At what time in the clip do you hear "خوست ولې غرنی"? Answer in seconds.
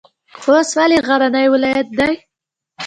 0.41-1.45